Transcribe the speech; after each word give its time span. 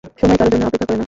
সময় 0.21 0.37
কারো 0.39 0.49
জন্যে 0.53 0.65
অপেক্ষা 0.67 0.87
করে 0.87 0.95
না। 0.97 0.99